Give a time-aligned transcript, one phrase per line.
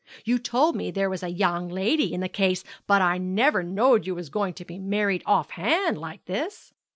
[0.25, 4.07] You told me there was a young lady in the case, but I never knowed
[4.07, 6.73] you was going to be married off hand like this.'